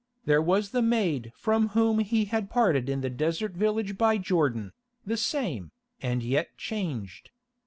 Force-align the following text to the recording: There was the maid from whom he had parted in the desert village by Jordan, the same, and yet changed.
There 0.25 0.41
was 0.41 0.71
the 0.71 0.81
maid 0.81 1.31
from 1.35 1.69
whom 1.77 1.99
he 1.99 2.25
had 2.25 2.49
parted 2.49 2.89
in 2.89 3.01
the 3.01 3.09
desert 3.11 3.51
village 3.51 3.99
by 3.99 4.17
Jordan, 4.17 4.73
the 5.05 5.15
same, 5.15 5.69
and 6.01 6.23
yet 6.23 6.57
changed. 6.57 7.29